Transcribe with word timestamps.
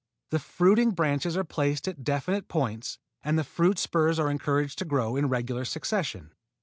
The 0.31 0.39
fruiting 0.39 0.93
branches 0.95 1.37
are 1.37 1.43
placed 1.43 1.87
at 1.87 2.03
definite 2.03 2.47
points 2.47 2.97
and 3.23 3.37
the 3.37 3.43
fruit 3.43 3.77
spurs 3.77 4.17
are 4.17 4.31
encouraged 4.31 4.79
to 4.79 4.85
grow 4.85 5.15
in 5.15 5.29
regular 5.29 5.63
succession. 5.63 6.33